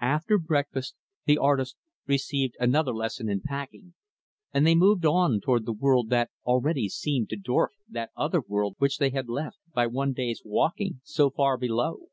[0.00, 0.94] After breakfast,
[1.26, 1.76] the artist
[2.06, 3.92] received another lesson in packing,
[4.50, 8.76] and they moved on toward the world that already seemed to dwarf that other world
[8.78, 12.06] which they had left, by one day's walking, so far below.